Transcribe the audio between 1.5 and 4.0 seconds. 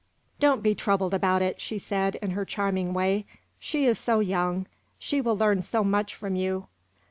she said, in her charming way. "She is